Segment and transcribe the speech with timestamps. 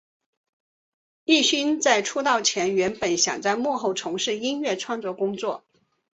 [1.25, 5.63] 镒勋在出道前原本想在幕后从事音乐创作工作。